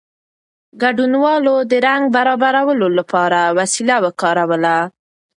[0.81, 4.75] ګډونوالو د رنګ برابرولو لپاره وسیله وکاروله.